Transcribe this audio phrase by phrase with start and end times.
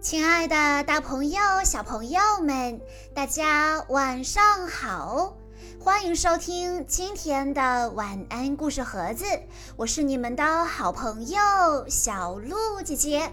[0.00, 2.80] 亲爱的，大朋友、小朋友们，
[3.12, 5.36] 大家晚上好！
[5.80, 9.24] 欢迎收听今天的晚安故事盒子，
[9.76, 11.38] 我是你们的好朋友
[11.88, 13.32] 小鹿姐姐。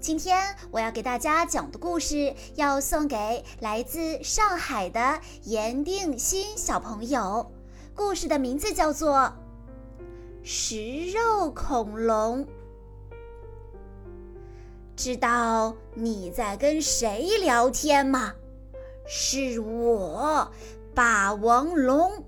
[0.00, 7.52] 今天我要给大家讲的故事，要送给来自上海的严定新小朋友。
[7.94, 9.18] 故事的名字叫做
[10.42, 12.46] 《食肉恐龙》。
[15.04, 18.34] 知道你在跟谁聊天吗？
[19.04, 20.48] 是我，
[20.94, 22.22] 霸王龙，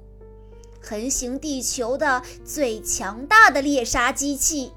[0.83, 4.73] 横行地球的最强大的猎杀机器。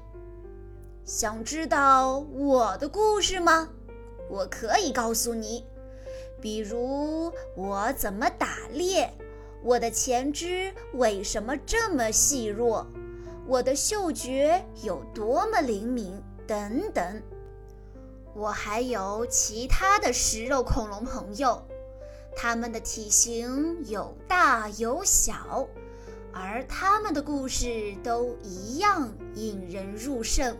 [1.04, 3.68] 想知道我的故事吗？
[4.30, 5.64] 我可以告诉你，
[6.40, 9.12] 比如我怎么打猎，
[9.60, 12.86] 我的前肢为什么这么细弱，
[13.48, 17.20] 我的嗅觉有多么灵敏，等等。
[18.38, 21.60] 我还有其他的食肉恐龙朋友，
[22.36, 25.68] 它们的体型有大有小，
[26.32, 30.56] 而它们的故事都一样引人入胜。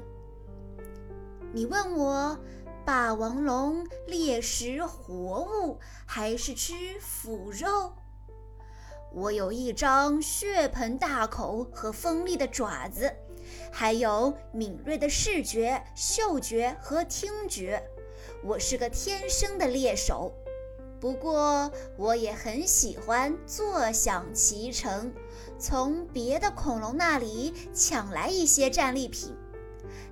[1.53, 2.37] 你问我，
[2.85, 7.93] 霸王龙猎食活物还是吃腐肉？
[9.13, 13.15] 我有一张血盆大口和锋利的爪子。
[13.71, 17.83] 还有敏锐的视觉、嗅觉和听觉，
[18.43, 20.33] 我是个天生的猎手。
[21.01, 25.13] 不过，我也很喜欢坐享其成，
[25.59, 29.33] 从别的恐龙那里抢来一些战利品。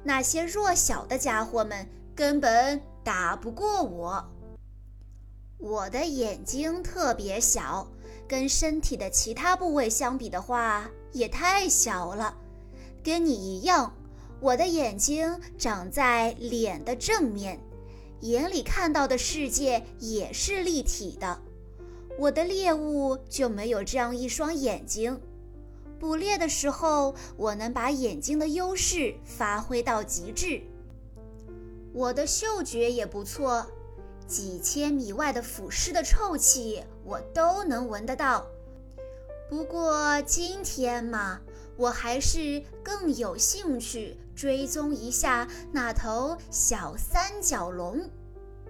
[0.04, 4.24] 那些弱小的家伙们根本打不过我。
[5.58, 7.88] 我的眼睛特别小，
[8.28, 12.36] 跟身体的其他部位相比的话，也太小了。
[13.06, 13.94] 跟你一样，
[14.40, 17.60] 我的眼睛长在脸的正面，
[18.22, 21.40] 眼里看到的世界也是立体的。
[22.18, 25.20] 我的猎物就没有这样一双眼睛。
[26.00, 30.60] 捕猎的时候，我能把眼睛的优势发挥到极致。
[31.92, 33.64] 我的嗅觉也不错，
[34.26, 38.44] 几千米外的腐尸的臭气我都能闻得到。
[39.48, 41.40] 不过今天嘛。
[41.76, 48.08] 我还是更有兴趣追踪一下那头小三角龙。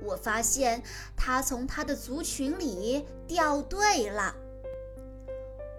[0.03, 0.83] 我发现
[1.17, 4.35] 它从它的族群里掉队了。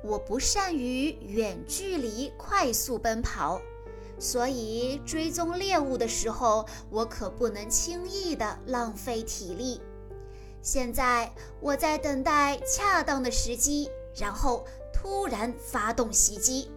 [0.04, 3.62] 我不善于远距离快速奔跑，
[4.18, 9.82] 所以追踪猎物的时候，我可不能轻易的浪费体力。
[10.62, 16.72] 现在我在等待恰当的时机，然后突然发动袭击。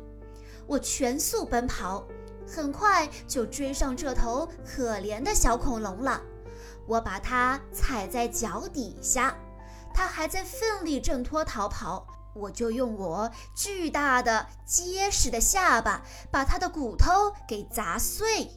[0.71, 2.07] 我全速奔跑，
[2.47, 6.23] 很快就追上这头可怜的小恐龙了。
[6.87, 9.37] 我把它踩在脚底下，
[9.93, 12.07] 它还在奋力挣脱逃跑。
[12.37, 17.11] 我就用我巨大的、结实的下巴把它的骨头
[17.49, 18.49] 给砸碎。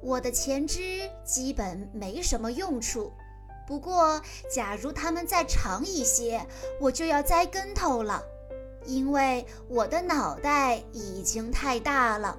[0.00, 3.12] 我的前肢基本没什么用处，
[3.66, 6.46] 不过假如它们再长一些，
[6.80, 8.22] 我就要栽跟头了。
[8.86, 12.38] 因为我的脑袋已经太大了，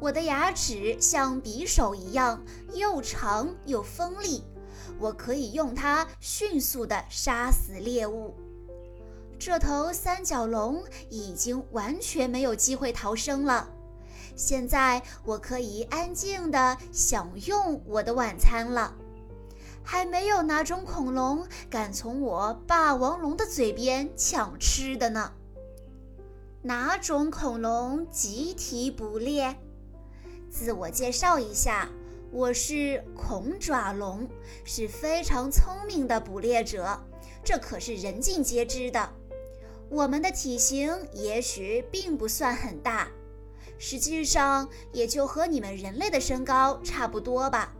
[0.00, 2.42] 我的牙齿像匕首一样
[2.72, 4.44] 又长又锋利，
[4.98, 8.34] 我可以用它迅速地杀死猎物。
[9.38, 13.68] 这头三角龙已经完全没有机会逃生了，
[14.36, 18.94] 现在我可以安静地享用我的晚餐了。
[19.86, 25.30] 还没有哪种恐龙敢从我霸王龙的嘴边抢吃的呢。
[26.66, 29.54] 哪种恐龙集体捕猎？
[30.48, 31.90] 自我介绍一下，
[32.32, 34.26] 我是恐爪龙，
[34.64, 36.98] 是非常聪明的捕猎者，
[37.44, 39.10] 这可是人尽皆知的。
[39.90, 43.08] 我们的体型也许并不算很大，
[43.76, 47.74] 实际上也就和你们人类的身高差不多吧。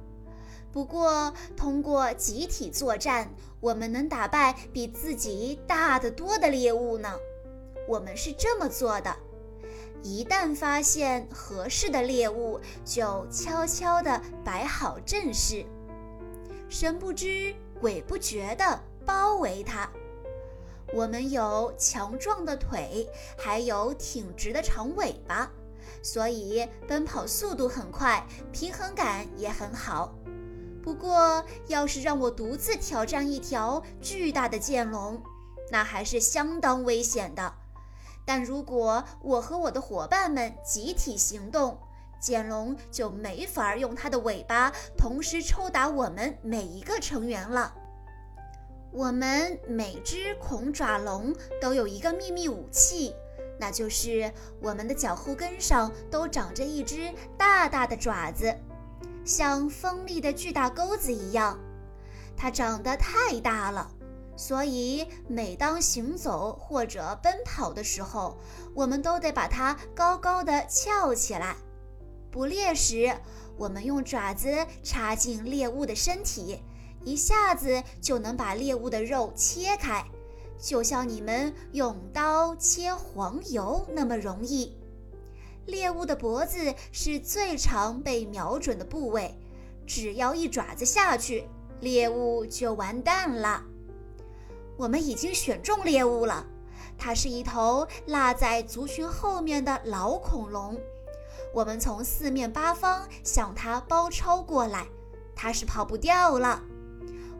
[0.70, 7.14] 不过，通过集体作战，我们能打败比自己大得多的猎物呢。
[7.86, 9.14] 我们是这么做的：
[10.02, 15.64] 一旦发现合适的猎物，就悄悄地摆好阵势，
[16.68, 19.88] 神不知鬼不觉地包围它。
[20.92, 25.50] 我们有强壮的腿，还有挺直的长尾巴，
[26.02, 30.14] 所以奔跑速度很快，平衡感也很好。
[30.82, 35.20] 不过，要是让我独自挑战一条巨大的剑龙，
[35.70, 37.54] 那还是相当危险的。
[38.24, 41.78] 但如果我和我的伙伴们集体行动，
[42.20, 47.74] 剑龙就没法用它的尾巴同时抽打我们每一个成员了。
[48.90, 53.14] 我们每只恐爪龙都有一个秘密武器，
[53.58, 58.56] 那就是我们的脚后跟上都长着一只大大的爪子，
[59.24, 61.58] 像锋利的巨大钩子一样。
[62.36, 63.90] 它长得太大了，
[64.36, 68.36] 所以每当行走或者奔跑的时候，
[68.74, 71.56] 我们都得把它高高的翘起来。
[72.30, 73.16] 捕猎时，
[73.56, 76.60] 我们用爪子插进猎物的身体。
[77.04, 80.02] 一下子就能把猎物的肉切开，
[80.58, 84.76] 就像你们用刀切黄油那么容易。
[85.66, 89.34] 猎物的脖子是最常被瞄准的部位，
[89.86, 91.46] 只要一爪子下去，
[91.80, 93.62] 猎物就完蛋了。
[94.76, 96.44] 我们已经选中猎物了，
[96.98, 100.80] 它是一头落在族群后面的老恐龙。
[101.52, 104.86] 我们从四面八方向它包抄过来，
[105.36, 106.62] 它是跑不掉了。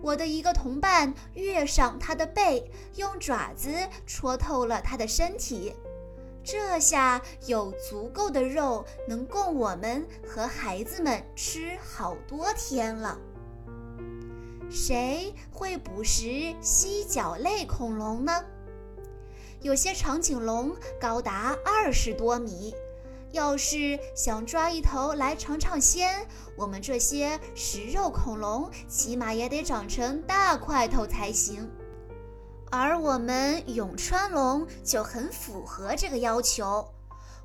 [0.00, 3.72] 我的一个同伴跃上它的背，用爪子
[4.06, 5.74] 戳透了它的身体，
[6.44, 13.18] 这下有足够的肉能供我们和孩子们吃好多天了。
[14.70, 18.44] 谁会捕食犀角类恐龙呢？
[19.60, 22.74] 有些长颈龙高达二十多米。
[23.32, 26.24] 要是想抓一头来尝尝鲜，
[26.56, 31.68] 我们这些食肉恐龙起码也得长成大块头才行。
[32.70, 36.88] 而我们永川龙就很符合这个要求，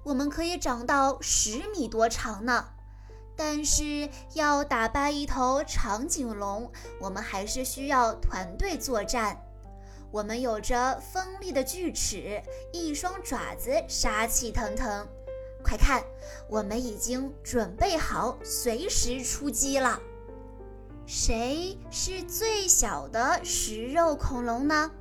[0.04, 2.68] 我们可以长到十米多长呢。
[3.40, 6.70] 但是要打败一头长颈龙，
[7.00, 9.42] 我们还是需要团队作战。
[10.12, 12.44] 我们有着锋利的锯齿，
[12.74, 15.08] 一双爪子杀气腾腾。
[15.64, 16.04] 快看，
[16.50, 19.98] 我们已经准备好，随时出击了。
[21.06, 24.92] 谁是最小的食肉恐龙呢？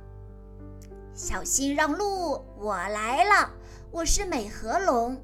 [1.13, 3.51] 小心让路，我来了。
[3.91, 5.21] 我是美颌龙，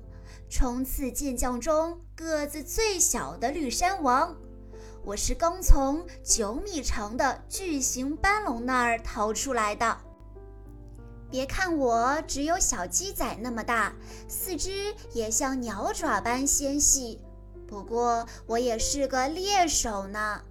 [0.50, 4.36] 冲刺健将中个子最小的绿山王。
[5.04, 9.98] 我是刚从九米长的巨型斑龙那儿逃出来的。
[11.30, 13.94] 别看我只有小鸡仔那么大，
[14.28, 17.20] 四肢也像鸟爪般纤细，
[17.68, 20.42] 不过我也是个猎手呢。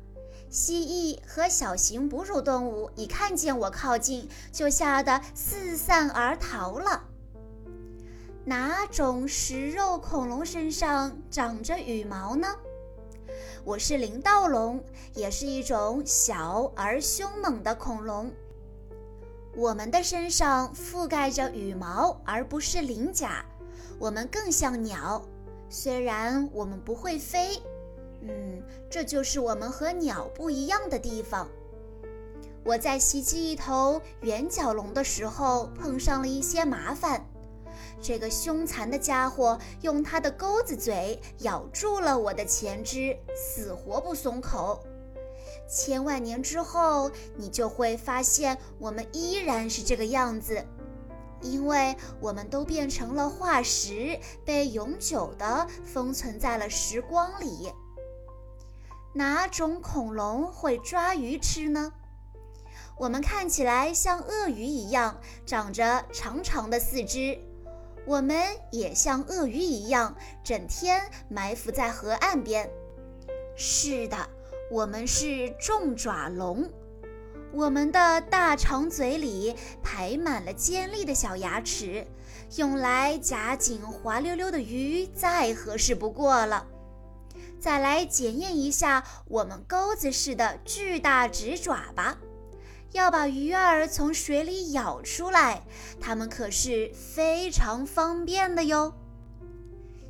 [0.51, 7.05] 蜥蜴和小型哺乳动物一看见我靠近，就吓得四散而逃了。
[8.47, 12.47] 哪种食肉恐龙身上长着羽毛呢？
[13.65, 18.31] 我是林盗龙，也是一种小而凶猛的恐龙。
[19.57, 23.43] 我们的身上覆盖着羽毛，而不是鳞甲。
[23.99, 25.25] 我们更像鸟，
[25.71, 27.63] 虽然我们不会飞。
[28.21, 31.49] 嗯，这就是我们和鸟不一样的地方。
[32.63, 37.27] 我在袭击一头圆角龙的时候碰上了一些麻烦。
[38.05, 44.85] 这个凶残的家伙用它的钩子嘴咬住了我的前肢，死活不松口。
[45.67, 50.63] 千万年之后，你就会发现我们依然是这个样子，
[51.41, 57.73] 因为我们都变成了化石，被永久的封存在了时光里。
[59.15, 61.95] 哪种恐龙会抓鱼吃呢？
[62.99, 67.39] 我们看起来像鳄鱼一样，长着长长的四肢。
[68.07, 72.71] 我们也像鳄鱼一样，整天埋伏在河岸边。
[73.57, 74.17] 是的。
[74.71, 76.73] 我们是重爪龙，
[77.53, 82.07] 我们的大长嘴里排满了尖利的小牙齿，
[82.57, 86.67] 用来夹紧滑溜溜的鱼再合适不过了。
[87.61, 92.19] 再来检验一下我们钩子似的巨大直爪吧，
[92.95, 95.67] 要把鱼儿从水里舀出来，
[96.01, 98.95] 它们可是非常方便的哟，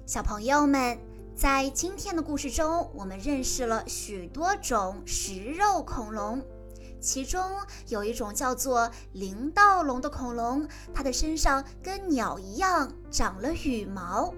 [0.07, 0.99] 小朋友们。
[1.35, 6.41] 在今天的故事中，我们认识了许多种食肉恐龙，
[7.01, 7.41] 其中
[7.89, 14.33] 有一种叫做灵盗龙的恐龙，它的身上跟鸟一样长了羽毛。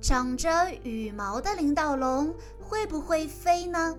[0.00, 3.96] 长着羽毛的灵盗龙会不会飞呢？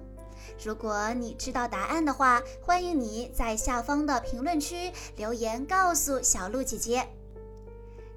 [0.64, 7.08] 如果你知道答案的话，欢迎你在下方的评论区留言告诉小鹿姐姐。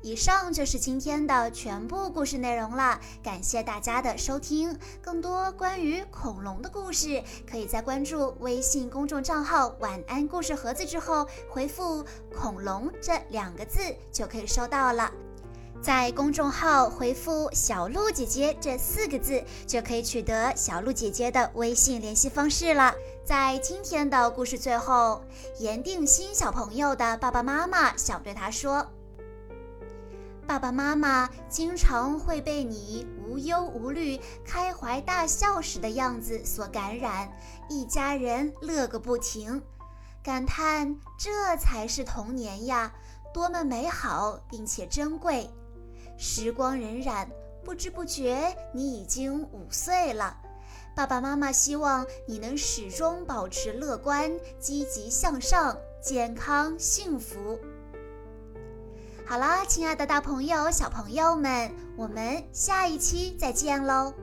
[0.05, 4.77] 以上就是今天的全部故事内容了，感谢大家的收听。
[5.01, 13.79] 更多关于恐龙的故事，可以在关注微信公众账号“晚安故事盒子”之后回复“恐龙”这两个字
[14.11, 15.09] 就可以收到了。
[15.83, 22.95] 在公众号回复“小鹿姐姐”这四个字，就可以取得小鹿姐姐的微信联系方式了。
[23.25, 25.25] 在今天的故事最后，
[25.59, 28.87] 严定新小朋友的爸爸妈妈想对他说
[30.47, 37.29] ：“爸爸妈妈经常会被你无忧无虑、开怀大笑时的样子所感染，
[37.69, 39.61] 一家人乐个不停，
[40.23, 42.93] 感叹这才是童年呀，
[43.35, 45.51] 多么美好并且珍贵。”
[46.25, 47.27] 时光荏苒，
[47.65, 50.37] 不知不觉你已经五岁了。
[50.95, 57.59] 爸爸妈妈希望你能始终保持乐观、积极向上、健康幸福。
[59.27, 64.15] 好啦，亲爱的大朋友、小朋友们，我们下一期再见喽！